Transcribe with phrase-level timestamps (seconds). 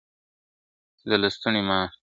[1.09, 1.87] د لستوڼي مار!.